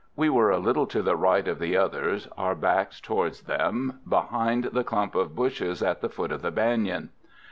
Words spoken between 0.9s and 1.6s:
the right of